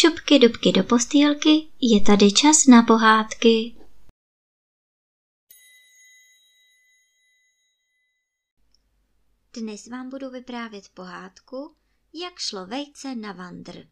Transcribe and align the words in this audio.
šupky 0.00 0.38
dubky 0.38 0.72
do 0.72 0.84
postýlky, 0.84 1.68
je 1.80 2.00
tady 2.00 2.32
čas 2.32 2.66
na 2.66 2.82
pohádky. 2.82 3.76
Dnes 9.52 9.86
vám 9.86 10.10
budu 10.10 10.30
vyprávět 10.30 10.88
pohádku, 10.88 11.76
jak 12.12 12.38
šlo 12.38 12.66
vejce 12.66 13.14
na 13.14 13.32
vandr. 13.32 13.88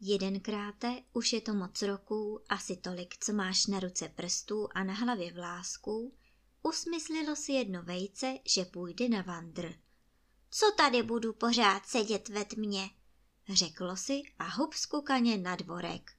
Jedenkráte, 0.00 1.02
už 1.12 1.32
je 1.32 1.40
to 1.40 1.54
moc 1.54 1.82
roků, 1.82 2.40
asi 2.48 2.76
tolik, 2.76 3.16
co 3.24 3.32
máš 3.32 3.66
na 3.66 3.80
ruce 3.80 4.08
prstů 4.08 4.68
a 4.74 4.84
na 4.84 4.94
hlavě 4.94 5.32
vlásků, 5.32 6.14
usmyslilo 6.62 7.36
si 7.36 7.52
jedno 7.52 7.82
vejce, 7.82 8.38
že 8.46 8.64
půjde 8.64 9.08
na 9.08 9.22
vandr. 9.22 9.74
Co 10.50 10.66
tady 10.76 11.02
budu 11.02 11.32
pořád 11.32 11.86
sedět 11.86 12.28
ve 12.28 12.44
tmě? 12.44 12.90
Řeklo 13.52 13.96
si 13.96 14.22
a 14.38 14.44
hup 14.44 14.74
skukaně 14.74 15.38
na 15.38 15.56
dvorek. 15.56 16.10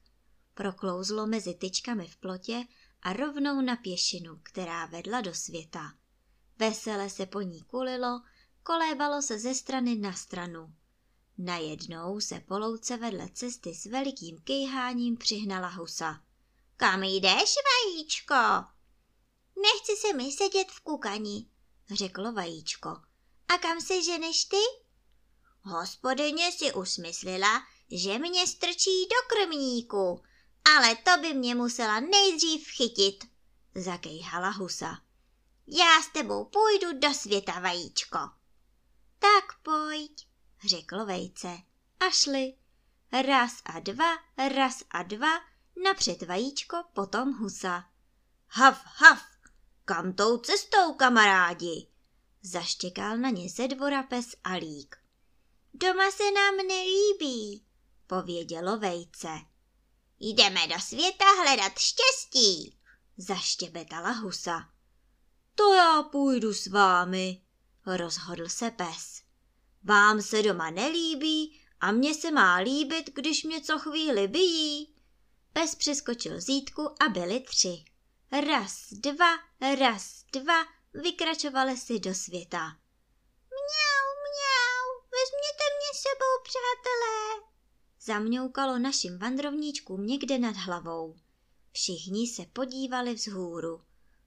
Proklouzlo 0.53 1.27
mezi 1.27 1.53
tyčkami 1.53 2.07
v 2.07 2.17
plotě 2.17 2.65
a 3.01 3.13
rovnou 3.13 3.61
na 3.61 3.75
pěšinu, 3.75 4.39
která 4.43 4.85
vedla 4.85 5.21
do 5.21 5.33
světa. 5.33 5.93
Vesele 6.57 7.09
se 7.09 7.25
po 7.25 7.41
ní 7.41 7.61
kulilo, 7.61 8.21
kolébalo 8.63 9.21
se 9.21 9.39
ze 9.39 9.55
strany 9.55 9.95
na 9.95 10.13
stranu. 10.13 10.73
Najednou 11.37 12.19
se 12.19 12.39
po 12.39 12.59
louce 12.59 12.97
vedle 12.97 13.29
cesty 13.33 13.75
s 13.75 13.85
velikým 13.85 14.37
kejháním 14.43 15.17
přihnala 15.17 15.67
husa. 15.67 16.23
Kam 16.77 17.03
jdeš, 17.03 17.55
vajíčko? 17.65 18.35
Nechci 19.61 19.95
se 19.97 20.13
mi 20.13 20.31
sedět 20.31 20.67
v 20.71 20.79
kukani, 20.79 21.49
řeklo 21.91 22.31
vajíčko. 22.31 22.89
A 23.47 23.57
kam 23.57 23.81
se 23.81 24.03
ženeš 24.03 24.45
ty? 24.45 24.82
Hospodyně 25.65 26.51
si 26.51 26.73
usmyslela, 26.73 27.63
že 27.91 28.19
mě 28.19 28.47
strčí 28.47 29.07
do 29.09 29.15
krmníku, 29.27 30.23
ale 30.75 30.95
to 30.95 31.21
by 31.21 31.33
mě 31.33 31.55
musela 31.55 31.99
nejdřív 31.99 32.67
chytit, 32.67 33.23
zakejhala 33.75 34.49
husa. 34.49 35.01
Já 35.67 36.01
s 36.01 36.07
tebou 36.13 36.45
půjdu 36.45 36.99
do 36.99 37.13
světa, 37.13 37.59
vajíčko. 37.59 38.19
Tak 39.19 39.59
pojď, 39.63 40.27
řekl 40.67 41.05
vejce. 41.05 41.57
A 41.99 42.09
šli. 42.09 42.53
Raz 43.27 43.61
a 43.65 43.79
dva, 43.79 44.13
raz 44.55 44.83
a 44.89 45.03
dva, 45.03 45.41
napřed 45.83 46.23
vajíčko, 46.23 46.77
potom 46.93 47.33
husa. 47.33 47.89
Hav, 48.47 48.81
hav, 48.85 49.23
kam 49.85 50.13
tou 50.13 50.37
cestou, 50.37 50.93
kamarádi? 50.93 51.87
Zaštěkal 52.41 53.17
na 53.17 53.29
ně 53.29 53.49
ze 53.49 53.67
dvora 53.67 54.03
pes 54.03 54.35
Alík. 54.43 55.02
Doma 55.73 56.11
se 56.11 56.31
nám 56.31 56.57
nelíbí, 56.57 57.65
povědělo 58.07 58.77
vejce. 58.77 59.29
Jdeme 60.19 60.67
do 60.67 60.79
světa 60.79 61.25
hledat 61.41 61.79
štěstí, 61.79 62.79
zaštěbetala 63.17 64.11
husa. 64.11 64.69
To 65.55 65.73
já 65.73 66.03
půjdu 66.03 66.53
s 66.53 66.67
vámi, 66.67 67.41
rozhodl 67.85 68.49
se 68.49 68.71
pes. 68.71 69.21
Vám 69.83 70.21
se 70.21 70.41
doma 70.41 70.69
nelíbí 70.69 71.61
a 71.79 71.91
mně 71.91 72.13
se 72.13 72.31
má 72.31 72.55
líbit, 72.55 73.09
když 73.13 73.43
mě 73.43 73.61
co 73.61 73.79
chvíli 73.79 74.27
bijí. 74.27 74.95
Pes 75.53 75.75
přeskočil 75.75 76.41
zítku 76.41 77.03
a 77.03 77.09
byli 77.09 77.39
tři. 77.39 77.85
Raz, 78.31 78.87
dva, 78.91 79.35
raz, 79.79 80.23
dva, 80.33 80.65
vykračovali 80.93 81.77
si 81.77 81.99
do 81.99 82.15
světa. 82.15 82.65
Mňau, 83.55 84.07
mňau, 84.25 84.87
vezměte 85.15 85.65
mě 85.77 85.91
sebou, 86.05 86.32
přátelé. 86.43 87.49
Zamňoukalo 88.01 88.79
našim 88.79 89.17
vandrovníčkům 89.17 90.07
někde 90.07 90.39
nad 90.39 90.55
hlavou. 90.55 91.15
Všichni 91.71 92.27
se 92.27 92.45
podívali 92.53 93.13
vzhůru. 93.13 93.81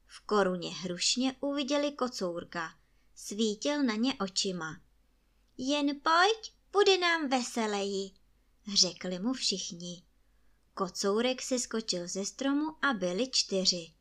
V 0.06 0.20
koruně 0.20 0.70
hrušně 0.70 1.36
uviděli 1.40 1.92
kocourka. 1.92 2.74
Svítil 3.14 3.82
na 3.82 3.94
ně 3.94 4.14
očima. 4.14 4.80
Jen 5.58 6.00
pojď, 6.00 6.52
bude 6.72 6.98
nám 6.98 7.28
veseleji, 7.28 8.10
řekli 8.74 9.18
mu 9.18 9.32
všichni. 9.32 10.02
Kocourek 10.74 11.42
se 11.42 11.58
skočil 11.58 12.08
ze 12.08 12.24
stromu 12.26 12.76
a 12.82 12.92
byli 12.92 13.30
čtyři. 13.30 13.92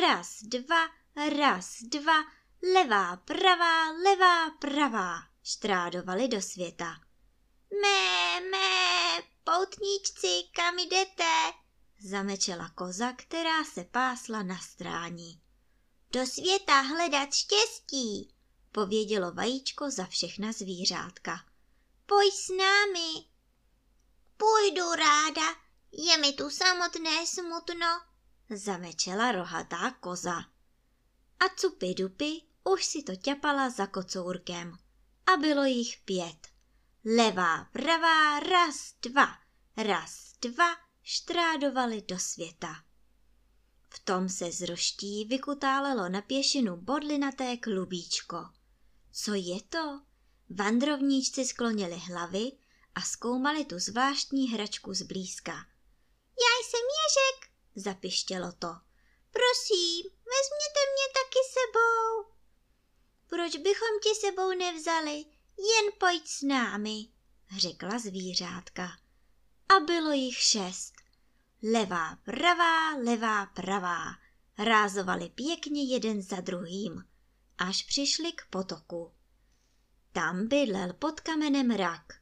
Raz, 0.00 0.42
dva, 0.42 0.86
raz, 1.38 1.82
dva, 1.82 2.24
levá, 2.74 3.16
pravá, 3.16 3.90
levá, 3.90 4.50
pravá, 4.50 5.14
štrádovali 5.42 6.28
do 6.28 6.42
světa. 6.42 7.00
Mé, 7.70 8.40
mé, 8.50 9.22
poutníčci, 9.44 10.48
kam 10.52 10.78
jdete? 10.78 11.52
Zamečela 12.00 12.68
koza, 12.68 13.12
která 13.12 13.64
se 13.64 13.84
pásla 13.84 14.42
na 14.42 14.58
strání. 14.58 15.40
Do 16.10 16.26
světa 16.26 16.80
hledat 16.80 17.34
štěstí, 17.34 18.34
povědělo 18.72 19.32
vajíčko 19.32 19.90
za 19.90 20.06
všechna 20.06 20.52
zvířátka. 20.52 21.44
Pojď 22.06 22.34
s 22.34 22.48
námi. 22.48 23.24
Půjdu 24.36 24.92
ráda, 24.92 25.60
je 25.92 26.18
mi 26.18 26.32
tu 26.32 26.50
samotné 26.50 27.26
smutno, 27.26 28.00
zamečela 28.50 29.32
rohatá 29.32 29.90
koza. 29.90 30.38
A 31.40 31.48
cupy 31.56 31.94
dupy 31.94 32.42
už 32.64 32.84
si 32.84 33.02
to 33.02 33.16
ťapala 33.16 33.70
za 33.70 33.86
kocourkem. 33.86 34.78
A 35.26 35.36
bylo 35.36 35.64
jich 35.64 36.00
pět. 36.04 36.53
Levá, 37.06 37.68
pravá, 37.72 38.40
raz, 38.40 38.94
dva, 39.02 39.28
raz, 39.76 40.32
dva, 40.40 40.76
štrádovali 41.02 42.02
do 42.02 42.18
světa. 42.18 42.84
V 43.88 43.98
tom 43.98 44.28
se 44.28 44.52
z 44.52 44.60
roští 44.60 45.24
vykutálelo 45.24 46.08
na 46.08 46.22
pěšinu 46.22 46.76
bodlinaté 46.76 47.56
klubíčko. 47.56 48.36
Co 49.12 49.34
je 49.34 49.62
to? 49.68 50.00
Vandrovníčci 50.50 51.44
sklonili 51.44 51.96
hlavy 51.96 52.52
a 52.94 53.00
zkoumali 53.00 53.64
tu 53.64 53.78
zvláštní 53.78 54.48
hračku 54.48 54.94
zblízka. 54.94 55.52
Já 56.44 56.54
jsem 56.64 56.84
Ježek, 57.00 57.50
zapištělo 57.74 58.52
to. 58.52 58.68
Prosím, 59.30 60.02
vezměte 60.04 60.80
mě 60.92 61.06
taky 61.18 61.40
sebou. 61.56 62.34
Proč 63.26 63.56
bychom 63.56 64.00
ti 64.02 64.20
sebou 64.20 64.50
nevzali? 64.58 65.33
Jen 65.58 65.92
pojď 65.98 66.28
s 66.28 66.42
námi, 66.42 67.08
řekla 67.56 67.98
zvířátka. 67.98 68.98
A 69.68 69.80
bylo 69.86 70.12
jich 70.12 70.36
šest. 70.36 70.92
Levá, 71.72 72.16
pravá, 72.16 72.96
levá, 72.96 73.46
pravá. 73.46 74.04
Rázovali 74.58 75.28
pěkně 75.28 75.84
jeden 75.84 76.22
za 76.22 76.40
druhým 76.40 77.04
až 77.58 77.82
přišli 77.82 78.32
k 78.32 78.42
potoku. 78.50 79.12
Tam 80.12 80.48
bydlel 80.48 80.92
pod 80.92 81.20
kamenem 81.20 81.70
rak 81.70 82.12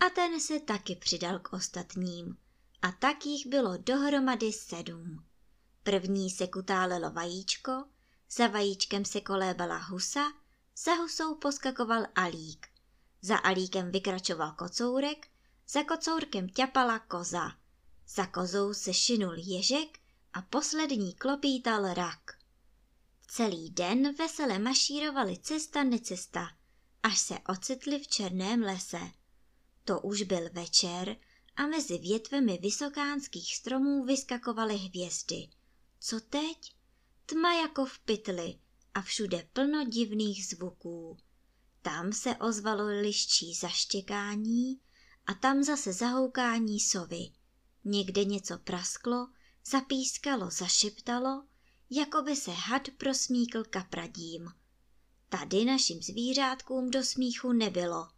a 0.00 0.10
ten 0.10 0.40
se 0.40 0.60
taky 0.60 0.96
přidal 0.96 1.38
k 1.38 1.52
ostatním. 1.52 2.36
A 2.82 2.92
tak 2.92 3.26
jich 3.26 3.46
bylo 3.46 3.76
dohromady 3.76 4.52
sedm. 4.52 5.24
První 5.82 6.30
se 6.30 6.46
kutálelo 6.46 7.10
vajíčko, 7.10 7.84
za 8.30 8.46
vajíčkem 8.46 9.04
se 9.04 9.20
kolébala 9.20 9.78
husa, 9.78 10.32
za 10.76 10.94
husou 10.94 11.34
poskakoval 11.34 12.06
alík, 12.14 12.68
za 13.22 13.36
alíkem 13.36 13.90
vykračoval 13.90 14.52
kocourek, 14.52 15.28
za 15.68 15.84
kocourkem 15.84 16.48
ťapala 16.48 16.98
koza, 16.98 17.52
za 18.08 18.26
kozou 18.26 18.74
se 18.74 18.94
šinul 18.94 19.34
ježek 19.38 19.98
a 20.32 20.42
poslední 20.42 21.14
klopítal 21.14 21.94
rak. 21.94 22.38
Celý 23.26 23.70
den 23.70 24.14
vesele 24.14 24.58
mašírovali 24.58 25.38
cesta 25.38 25.82
necesta, 25.82 26.50
až 27.02 27.18
se 27.18 27.34
ocitli 27.48 27.98
v 27.98 28.08
černém 28.08 28.62
lese. 28.62 29.00
To 29.84 30.00
už 30.00 30.22
byl 30.22 30.50
večer 30.52 31.16
a 31.56 31.66
mezi 31.66 31.98
větvemi 31.98 32.58
vysokánských 32.62 33.56
stromů 33.56 34.04
vyskakovaly 34.04 34.76
hvězdy. 34.76 35.48
Co 36.00 36.20
teď? 36.20 36.74
Tma 37.26 37.54
jako 37.54 37.86
v 37.86 37.98
pytli 37.98 38.58
a 38.94 39.02
všude 39.02 39.48
plno 39.52 39.84
divných 39.84 40.46
zvuků. 40.46 41.18
Tam 41.82 42.12
se 42.12 42.36
ozvalo 42.36 42.86
liščí 42.86 43.54
zaštěkání 43.54 44.80
a 45.26 45.34
tam 45.34 45.62
zase 45.62 45.92
zahoukání 45.92 46.80
sovy. 46.80 47.32
Někde 47.84 48.24
něco 48.24 48.58
prasklo, 48.58 49.28
zapískalo, 49.64 50.50
zašeptalo 50.50 51.44
jako 51.90 52.22
by 52.22 52.36
se 52.36 52.50
had 52.50 52.82
prosmíkl 52.98 53.64
kapradím. 53.64 54.50
Tady 55.28 55.64
našim 55.64 56.02
zvířátkům 56.02 56.90
do 56.90 57.02
smíchu 57.02 57.52
nebylo. 57.52 58.08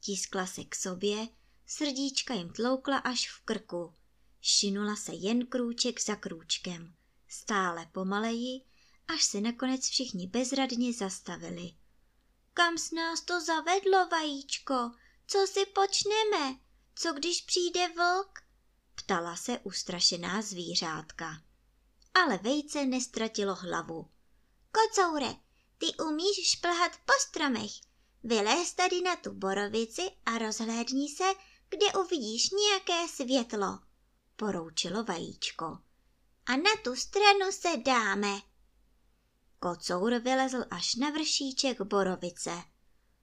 Tiskla 0.00 0.46
se 0.46 0.64
k 0.64 0.74
sobě, 0.74 1.28
srdíčka 1.66 2.34
jim 2.34 2.52
tloukla 2.52 2.98
až 2.98 3.30
v 3.30 3.40
krku. 3.44 3.94
Šinula 4.40 4.96
se 4.96 5.14
jen 5.14 5.46
krůček 5.46 6.02
za 6.02 6.16
krůčkem, 6.16 6.94
stále 7.28 7.86
pomaleji, 7.92 8.60
až 9.08 9.24
se 9.24 9.40
nakonec 9.40 9.88
všichni 9.88 10.26
bezradně 10.26 10.92
zastavili. 10.92 11.72
Kam 12.54 12.78
s 12.78 12.90
nás 12.90 13.20
to 13.20 13.40
zavedlo, 13.40 14.08
vajíčko? 14.08 14.90
Co 15.26 15.46
si 15.46 15.66
počneme? 15.66 16.56
Co 16.94 17.12
když 17.12 17.40
přijde 17.42 17.88
vlk? 17.88 18.38
Ptala 18.94 19.36
se 19.36 19.58
ustrašená 19.58 20.42
zvířátka. 20.42 21.42
Ale 22.14 22.38
vejce 22.38 22.86
nestratilo 22.86 23.54
hlavu. 23.54 24.10
Kocoure, 24.72 25.34
ty 25.78 25.86
umíš 26.04 26.50
šplhat 26.50 26.92
po 26.96 27.12
stromech. 27.20 27.72
Vylez 28.24 28.74
tady 28.74 29.02
na 29.02 29.16
tu 29.16 29.32
borovici 29.32 30.10
a 30.26 30.38
rozhlédni 30.38 31.08
se, 31.08 31.24
kde 31.68 31.86
uvidíš 31.92 32.50
nějaké 32.50 33.08
světlo, 33.08 33.78
poroučilo 34.36 35.04
vajíčko. 35.04 35.78
A 36.46 36.56
na 36.56 36.70
tu 36.84 36.96
stranu 36.96 37.52
se 37.52 37.76
dáme. 37.76 38.51
Kocour 39.62 40.18
vylezl 40.18 40.64
až 40.70 40.94
na 40.94 41.10
vršíček 41.10 41.80
borovice. 41.80 42.62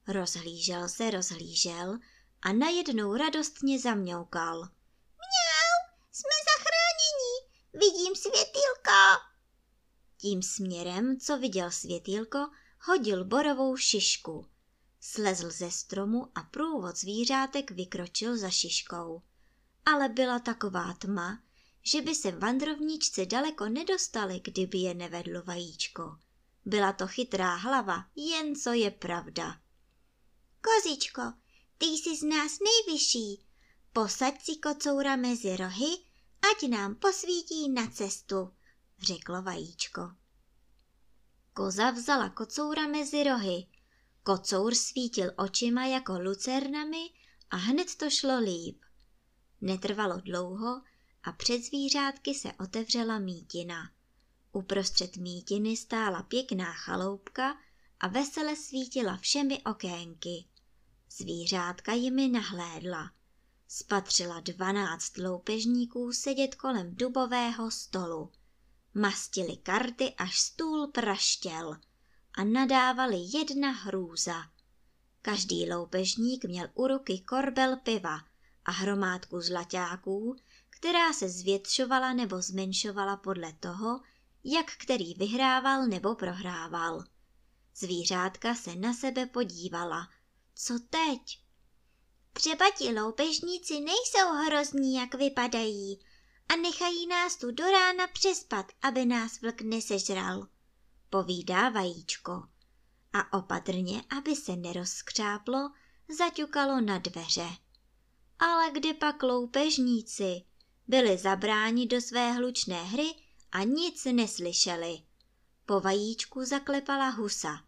Rozhlížel 0.07 0.89
se, 0.89 1.11
rozhlížel 1.11 1.97
a 2.41 2.53
najednou 2.53 3.15
radostně 3.15 3.79
zamňoukal. 3.79 4.57
Mňau, 4.59 5.97
jsme 6.11 6.35
zachráněni, 6.49 7.33
vidím 7.73 8.15
světýlko. 8.15 9.21
Tím 10.17 10.43
směrem, 10.43 11.19
co 11.19 11.37
viděl 11.37 11.71
světýlko, 11.71 12.49
hodil 12.81 13.25
borovou 13.25 13.77
šišku. 13.77 14.45
Slezl 14.99 15.51
ze 15.51 15.71
stromu 15.71 16.31
a 16.35 16.43
průvod 16.43 16.97
zvířátek 16.97 17.71
vykročil 17.71 18.37
za 18.37 18.49
šiškou. 18.49 19.21
Ale 19.85 20.09
byla 20.09 20.39
taková 20.39 20.93
tma, 20.93 21.43
že 21.83 22.01
by 22.01 22.15
se 22.15 22.31
vandrovníčci 22.31 23.25
daleko 23.25 23.69
nedostali, 23.69 24.39
kdyby 24.39 24.77
je 24.77 24.93
nevedlo 24.93 25.43
vajíčko. 25.43 26.19
Byla 26.65 26.93
to 26.93 27.07
chytrá 27.07 27.55
hlava, 27.55 28.05
jen 28.15 28.55
co 28.55 28.73
je 28.73 28.91
pravda. 28.91 29.61
Kozičko, 30.61 31.21
ty 31.77 31.85
jsi 31.85 32.17
z 32.17 32.23
nás 32.23 32.51
nejvyšší. 32.59 33.45
Posaď 33.93 34.41
si 34.41 34.55
kocoura 34.55 35.15
mezi 35.15 35.57
rohy, 35.57 35.97
ať 36.51 36.69
nám 36.69 36.95
posvítí 36.95 37.69
na 37.69 37.87
cestu, 37.87 38.53
řeklo 38.99 39.41
vajíčko. 39.41 40.01
Koza 41.53 41.91
vzala 41.91 42.29
kocoura 42.29 42.87
mezi 42.87 43.23
rohy. 43.23 43.67
Kocour 44.23 44.75
svítil 44.75 45.31
očima 45.37 45.85
jako 45.85 46.19
lucernami 46.19 47.09
a 47.49 47.55
hned 47.55 47.95
to 47.95 48.09
šlo 48.09 48.39
líp. 48.39 48.81
Netrvalo 49.61 50.21
dlouho 50.21 50.81
a 51.23 51.31
před 51.31 51.63
zvířátky 51.63 52.33
se 52.33 52.53
otevřela 52.53 53.19
mítina. 53.19 53.91
Uprostřed 54.51 55.17
mítiny 55.17 55.77
stála 55.77 56.23
pěkná 56.23 56.73
chaloupka 56.73 57.57
a 57.99 58.07
vesele 58.07 58.55
svítila 58.55 59.17
všemi 59.17 59.63
okénky. 59.63 60.45
Zvířátka 61.11 61.93
jimi 61.93 62.27
nahlédla. 62.27 63.11
Spatřila 63.67 64.39
dvanáct 64.39 65.17
loupežníků 65.17 66.13
sedět 66.13 66.55
kolem 66.55 66.95
dubového 66.95 67.71
stolu. 67.71 68.31
Mastili 68.93 69.57
karty, 69.57 70.13
až 70.17 70.39
stůl 70.39 70.87
praštěl 70.87 71.77
a 72.33 72.43
nadávali 72.43 73.17
jedna 73.33 73.71
hrůza. 73.71 74.43
Každý 75.21 75.71
loupežník 75.71 76.45
měl 76.45 76.67
u 76.73 76.87
ruky 76.87 77.19
korbel 77.19 77.77
piva 77.77 78.19
a 78.65 78.71
hromádku 78.71 79.41
zlaťáků, 79.41 80.35
která 80.69 81.13
se 81.13 81.29
zvětšovala 81.29 82.13
nebo 82.13 82.41
zmenšovala 82.41 83.17
podle 83.17 83.53
toho, 83.53 84.01
jak 84.43 84.71
který 84.77 85.13
vyhrával 85.13 85.87
nebo 85.87 86.15
prohrával. 86.15 87.03
Zvířátka 87.75 88.55
se 88.55 88.75
na 88.75 88.93
sebe 88.93 89.25
podívala. 89.25 90.07
Co 90.55 90.79
teď? 90.89 91.41
Třeba 92.33 92.65
ti 92.77 92.99
loupežníci 92.99 93.79
nejsou 93.79 94.33
hrozní, 94.45 94.95
jak 94.95 95.15
vypadají, 95.15 95.99
a 96.49 96.55
nechají 96.55 97.07
nás 97.07 97.35
tu 97.35 97.51
do 97.51 97.63
rána 97.63 98.07
přespat, 98.07 98.71
aby 98.81 99.05
nás 99.05 99.41
vlk 99.41 99.61
nesežral, 99.61 100.47
povídá 101.09 101.69
vajíčko. 101.69 102.43
A 103.13 103.37
opatrně, 103.37 104.03
aby 104.17 104.35
se 104.35 104.55
nerozkřáplo, 104.55 105.69
zaťukalo 106.17 106.81
na 106.81 106.97
dveře. 106.97 107.49
Ale 108.39 108.71
kde 108.71 108.93
pak 108.93 109.23
loupežníci? 109.23 110.41
Byli 110.87 111.17
zabráni 111.17 111.87
do 111.87 112.01
své 112.01 112.31
hlučné 112.31 112.83
hry 112.83 113.15
a 113.51 113.63
nic 113.63 114.05
neslyšeli. 114.05 115.01
Po 115.65 115.79
vajíčku 115.79 116.45
zaklepala 116.45 117.09
husa, 117.09 117.63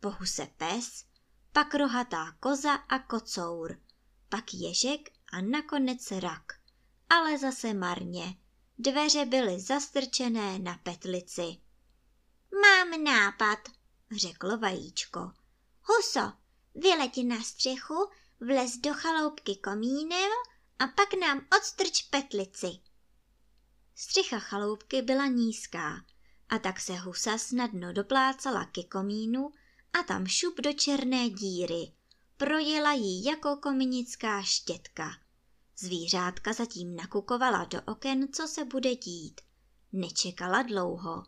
po 0.00 0.10
huse 0.10 0.48
pes, 0.56 1.04
pak 1.52 1.74
rohatá 1.74 2.36
koza 2.40 2.74
a 2.74 2.98
kocour, 2.98 3.80
pak 4.28 4.54
ježek 4.54 5.10
a 5.32 5.40
nakonec 5.40 6.10
rak 6.10 6.66
ale 7.10 7.38
zase 7.38 7.74
marně. 7.74 8.34
Dveře 8.78 9.24
byly 9.24 9.60
zastrčené 9.60 10.58
na 10.58 10.80
petlici. 10.82 11.56
Mám 12.62 13.04
nápad, 13.04 13.58
řeklo 14.16 14.58
vajíčko. 14.58 15.32
Huso, 15.82 16.32
vyleti 16.74 17.24
na 17.24 17.42
střechu, 17.42 18.10
vlez 18.40 18.76
do 18.76 18.94
chaloupky 18.94 19.56
komínem 19.56 20.30
a 20.78 20.86
pak 20.86 21.14
nám 21.20 21.46
odstrč 21.58 22.02
petlici. 22.02 22.68
Střecha 23.98 24.38
chaloupky 24.38 25.02
byla 25.02 25.26
nízká 25.26 26.04
a 26.48 26.58
tak 26.58 26.80
se 26.80 26.96
husa 26.96 27.38
snadno 27.38 27.92
doplácala 27.92 28.64
ke 28.64 28.82
komínu 28.82 29.50
a 29.92 30.02
tam 30.02 30.26
šup 30.26 30.60
do 30.60 30.72
černé 30.72 31.30
díry. 31.30 31.92
Projela 32.36 32.92
ji 32.92 33.28
jako 33.28 33.56
kominická 33.56 34.42
štětka. 34.42 35.10
Zvířátka 35.78 36.52
zatím 36.52 36.96
nakukovala 36.96 37.64
do 37.64 37.82
oken, 37.86 38.28
co 38.32 38.48
se 38.48 38.64
bude 38.64 38.94
dít. 38.94 39.40
Nečekala 39.92 40.62
dlouho. 40.62 41.24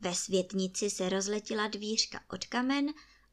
Ve 0.00 0.14
světnici 0.14 0.90
se 0.90 1.08
rozletila 1.08 1.68
dvířka 1.68 2.20
od 2.30 2.44
kamen 2.44 2.86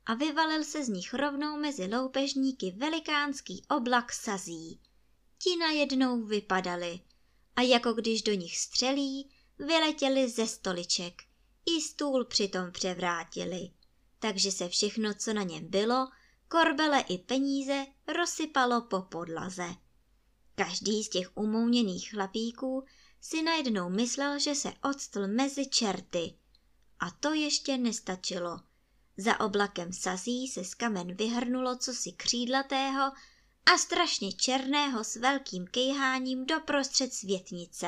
a 0.06 0.14
vyvalil 0.14 0.64
se 0.64 0.86
z 0.86 0.90
nich 0.90 1.14
rovnou 1.14 1.60
mezi 1.60 1.88
loupežníky 1.96 2.72
velikánský 2.72 3.66
oblak 3.70 4.14
sazí. 4.14 4.82
Ti 5.38 5.58
najednou 5.58 6.26
vypadali 6.26 7.00
a 7.56 7.62
jako 7.62 7.94
když 7.94 8.22
do 8.22 8.34
nich 8.34 8.58
střelí, 8.58 9.30
vyletěli 9.60 10.30
ze 10.30 10.48
stoliček. 10.48 11.22
I 11.66 11.82
stůl 11.82 12.26
přitom 12.26 12.72
převrátili. 12.72 13.72
Takže 14.20 14.52
se 14.52 14.70
všechno, 14.70 15.14
co 15.14 15.34
na 15.34 15.44
něm 15.44 15.68
bylo, 15.70 16.08
korbele 16.48 17.02
i 17.02 17.18
peníze, 17.18 17.86
rozsypalo 18.08 18.82
po 18.82 19.02
podlaze. 19.02 19.76
Každý 20.56 21.04
z 21.04 21.10
těch 21.10 21.38
umouněných 21.38 22.10
chlapíků 22.10 22.86
si 23.22 23.44
najednou 23.44 23.90
myslel, 23.90 24.40
že 24.40 24.56
se 24.56 24.74
odstl 24.90 25.28
mezi 25.28 25.68
čerty. 25.68 26.34
A 27.00 27.12
to 27.12 27.34
ještě 27.34 27.78
nestačilo. 27.78 28.60
Za 29.18 29.40
oblakem 29.40 29.94
sazí 29.94 30.48
se 30.48 30.64
z 30.64 30.74
kamen 30.74 31.16
vyhrnulo 31.16 31.76
cosi 31.76 32.12
křídlatého 32.12 33.12
a 33.74 33.78
strašně 33.78 34.34
černého 34.34 35.04
s 35.04 35.16
velkým 35.16 35.68
kejháním 35.68 36.46
doprostřed 36.46 37.14
světnice. 37.14 37.88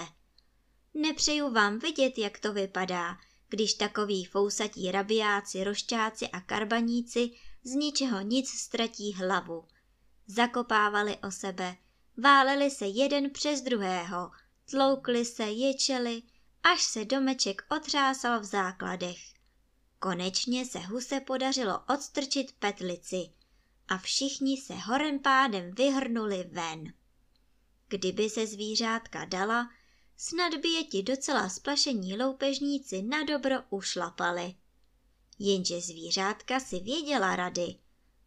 Nepřeju 0.94 1.52
vám 1.52 1.80
vidět, 1.80 2.18
jak 2.18 2.40
to 2.40 2.54
vypadá, 2.54 3.18
když 3.50 3.74
takoví 3.74 4.26
fousatí 4.26 4.92
rabiáci, 4.92 5.64
rošťáci 5.64 6.28
a 6.28 6.42
karbaníci 6.42 7.32
z 7.64 7.72
ničeho 7.72 8.22
nic 8.22 8.50
ztratí 8.50 9.14
hlavu. 9.14 9.68
Zakopávali 10.28 11.18
o 11.18 11.32
sebe, 11.32 11.78
Váleli 12.24 12.72
se 12.72 12.86
jeden 12.86 13.30
přes 13.30 13.62
druhého, 13.62 14.32
tloukli 14.72 15.26
se, 15.26 15.44
ječeli, 15.44 16.24
až 16.64 16.84
se 16.84 17.06
domeček 17.06 17.62
otřásal 17.70 18.40
v 18.40 18.44
základech. 18.44 19.18
Konečně 20.00 20.66
se 20.66 20.80
huse 20.80 21.20
podařilo 21.20 21.80
odstrčit 21.90 22.52
petlici 22.60 23.30
a 23.88 23.98
všichni 23.98 24.58
se 24.58 24.76
horem 24.76 25.20
pádem 25.20 25.72
vyhrnuli 25.72 26.50
ven. 26.52 26.94
Kdyby 27.88 28.30
se 28.30 28.48
zvířátka 28.48 29.26
dala, 29.26 29.70
snad 30.18 30.56
by 30.56 30.68
je 30.70 30.84
ti 30.84 31.04
docela 31.04 31.50
splašení 31.50 32.18
loupežníci 32.18 33.02
na 33.02 33.24
dobro 33.24 33.56
ušlapali. 33.70 34.56
Jenže 35.40 35.82
zvířátka 35.82 36.60
si 36.60 36.80
věděla 36.80 37.36
rady. 37.36 37.76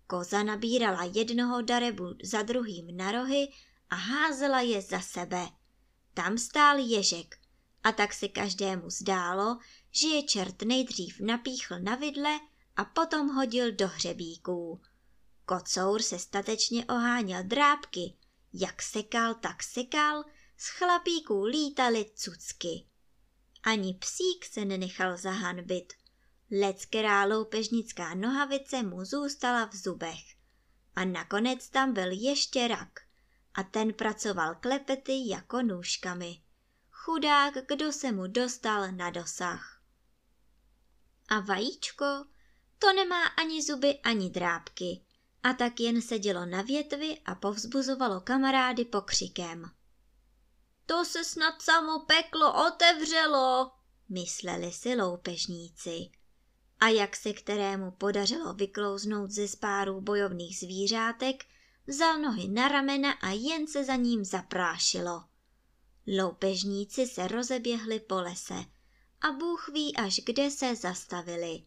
Koza 0.07 0.43
nabírala 0.43 1.05
jednoho 1.05 1.62
darebu 1.62 2.14
za 2.23 2.43
druhým 2.43 2.97
na 2.97 3.12
rohy 3.12 3.49
a 3.90 3.95
házela 3.95 4.61
je 4.61 4.83
za 4.83 5.00
sebe. 5.00 5.47
Tam 6.14 6.38
stál 6.38 6.79
ježek 6.79 7.38
a 7.85 7.93
tak 7.93 8.14
se 8.14 8.29
každému 8.29 8.90
zdálo, 8.90 9.59
že 9.90 10.09
je 10.09 10.23
čert 10.23 10.62
nejdřív 10.62 11.21
napíchl 11.21 11.79
na 11.81 11.95
vidle 11.95 12.40
a 12.76 12.85
potom 12.85 13.29
hodil 13.29 13.73
do 13.73 13.88
hřebíků. 13.88 14.81
Kocour 15.50 16.02
se 16.02 16.19
statečně 16.19 16.87
oháněl 16.87 17.42
drábky, 17.42 18.16
jak 18.52 18.83
sekal, 18.83 19.35
tak 19.35 19.62
sekal, 19.62 20.25
z 20.57 20.69
chlapíků 20.69 21.45
lítali 21.45 22.11
cucky. 22.14 22.87
Ani 23.62 23.95
psík 23.95 24.45
se 24.45 24.64
nenechal 24.64 25.16
zahanbit. 25.16 25.92
Leckerá 26.61 27.25
loupežnická 27.25 28.14
nohavice 28.14 28.83
mu 28.83 29.04
zůstala 29.04 29.64
v 29.66 29.75
zubech. 29.75 30.37
A 30.97 31.04
nakonec 31.04 31.69
tam 31.69 31.92
byl 31.92 32.11
ještě 32.11 32.69
rak– 32.69 33.00
a 33.54 33.62
ten 33.62 33.92
pracoval 33.92 34.54
klepety 34.54 35.28
jako 35.28 35.62
nůžkami. 35.62 36.42
Chudák, 36.90 37.54
kdo 37.69 37.92
se 37.92 38.12
mu 38.12 38.26
dostal 38.26 38.92
na 38.92 39.11
dosah. 39.11 39.83
A 41.28 41.40
vajíčko, 41.40 42.25
to 42.78 42.92
nemá 42.92 43.26
ani 43.26 43.62
zuby, 43.62 43.99
ani 43.99 44.30
drápky, 44.30 45.04
a 45.42 45.52
tak 45.52 45.80
jen 45.80 46.02
sedělo 46.02 46.47
na 46.47 46.62
větvi 46.62 47.18
a 47.25 47.35
povzbuzovalo 47.35 48.20
kamarády 48.20 48.85
pokřikem. 48.85 49.70
To 50.87 51.04
se 51.04 51.25
snad 51.25 51.62
samo 51.62 52.00
peklo 52.00 52.66
otevřelo, 52.66 53.70
mysleli 54.09 54.73
si 54.73 54.97
loupežníci. 54.97 56.11
A 56.80 56.88
jak 56.88 57.16
se 57.16 57.32
kterému 57.32 57.90
podařilo 57.90 58.54
vyklouznout 58.54 59.30
ze 59.30 59.49
spáru 59.49 60.00
bojovných 60.00 60.59
zvířátek, 60.59 61.44
vzal 61.87 62.18
nohy 62.18 62.49
na 62.49 62.68
ramena 62.68 63.12
a 63.12 63.30
jen 63.30 63.66
se 63.66 63.85
za 63.85 63.97
ním 63.97 64.25
zaprášilo. 64.25 65.25
Loupežníci 66.18 67.06
se 67.06 67.28
rozeběhli 67.28 68.00
po 68.00 68.14
lese 68.14 68.64
a 69.20 69.32
Bůh 69.32 69.68
ví 69.68 69.97
až 69.97 70.20
kde 70.26 70.50
se 70.50 70.76
zastavili. 70.76 71.62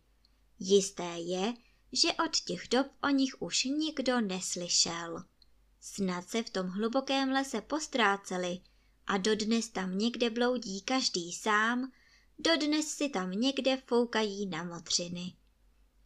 Jisté 0.60 1.18
je, 1.18 1.54
že 1.94 2.14
od 2.14 2.38
těch 2.38 2.68
dob 2.68 2.88
o 3.04 3.10
nich 3.10 3.42
už 3.42 3.64
nikdo 3.64 4.22
neslyšel. 4.22 5.24
Snad 5.82 6.30
se 6.30 6.44
v 6.44 6.50
tom 6.50 6.68
hlubokém 6.68 7.32
lese 7.32 7.62
postráceli 7.62 8.62
a 9.08 9.18
dodnes 9.18 9.70
tam 9.70 9.98
někde 9.98 10.30
bloudí 10.30 10.82
každý 10.82 11.34
sám, 11.34 11.92
dodnes 12.40 12.88
si 12.88 13.10
tam 13.10 13.32
někde 13.32 13.78
foukají 13.78 14.46
na 14.46 14.64
motřiny. 14.64 15.34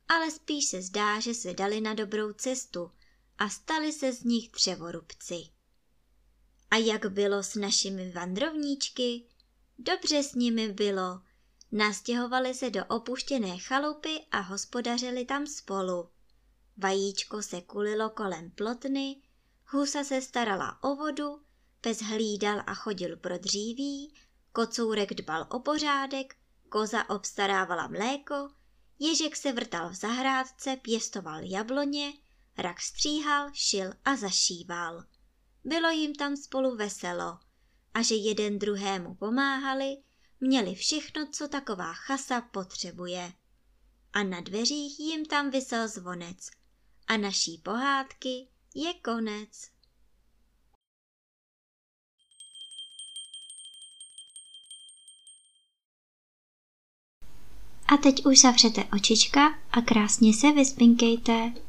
Ale 0.07 0.31
spíš 0.31 0.67
se 0.67 0.81
zdá, 0.81 1.19
že 1.19 1.33
se 1.33 1.53
dali 1.53 1.81
na 1.81 1.93
dobrou 1.93 2.33
cestu 2.33 2.91
a 3.37 3.49
stali 3.49 3.93
se 3.93 4.13
z 4.13 4.23
nich 4.23 4.49
dřevorubci. 4.49 5.43
A 6.71 6.75
jak 6.75 7.05
bylo 7.05 7.43
s 7.43 7.55
našimi 7.55 8.11
vandrovníčky? 8.11 9.23
Dobře 9.79 10.23
s 10.23 10.33
nimi 10.33 10.73
bylo. 10.73 11.21
Nastěhovali 11.71 12.53
se 12.53 12.69
do 12.69 12.85
opuštěné 12.85 13.57
chalupy 13.57 14.19
a 14.31 14.39
hospodařili 14.39 15.25
tam 15.25 15.47
spolu. 15.47 16.09
Vajíčko 16.77 17.41
se 17.41 17.61
kulilo 17.61 18.09
kolem 18.09 18.51
plotny, 18.51 19.21
husa 19.65 20.03
se 20.03 20.21
starala 20.21 20.83
o 20.83 20.95
vodu, 20.95 21.41
pes 21.81 22.01
hlídal 22.01 22.63
a 22.67 22.73
chodil 22.73 23.17
pro 23.17 23.37
dříví, 23.37 24.13
kocourek 24.51 25.13
dbal 25.13 25.47
o 25.49 25.59
pořádek, 25.59 26.35
koza 26.69 27.09
obstarávala 27.09 27.87
mléko, 27.87 28.49
ježek 28.99 29.35
se 29.35 29.51
vrtal 29.51 29.89
v 29.89 29.93
zahrádce, 29.93 30.77
pěstoval 30.81 31.39
jabloně, 31.43 32.13
rak 32.57 32.81
stříhal, 32.81 33.49
šil 33.53 33.93
a 34.05 34.15
zašíval. 34.15 35.03
Bylo 35.63 35.89
jim 35.89 36.15
tam 36.15 36.37
spolu 36.37 36.75
veselo 36.75 37.39
a 37.93 38.01
že 38.01 38.15
jeden 38.15 38.59
druhému 38.59 39.15
pomáhali, 39.15 39.97
měli 40.39 40.75
všechno, 40.75 41.27
co 41.31 41.47
taková 41.47 41.93
chasa 41.93 42.41
potřebuje. 42.41 43.33
A 44.13 44.23
na 44.23 44.41
dveřích 44.41 44.99
jim 44.99 45.25
tam 45.25 45.49
vysel 45.49 45.87
zvonec 45.87 46.49
a 47.07 47.17
naší 47.17 47.57
pohádky 47.57 48.47
je 48.75 48.93
konec. 48.93 49.71
A 57.87 57.97
teď 57.97 58.25
už 58.25 58.41
zavřete 58.41 58.83
očička 58.93 59.59
a 59.71 59.81
krásně 59.81 60.33
se 60.33 60.51
vyspinkejte. 60.51 61.66